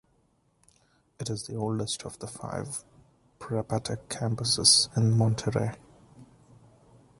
[1.19, 2.83] It is the oldest of the five
[3.37, 5.77] PrepaTec campuses in Monterrey.